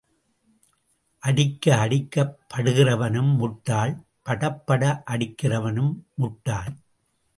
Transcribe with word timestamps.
அடிக்க 1.23 1.75
அடிக்கப் 1.75 2.33
படுகிறவனும் 2.53 3.35
முட்டாள் 3.35 3.93
படப்பட 4.25 5.03
அடிக்கிறவனும் 5.11 5.93
முட்டாள். 6.15 6.73